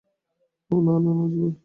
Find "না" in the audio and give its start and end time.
0.85-0.93, 1.05-1.11, 1.19-1.25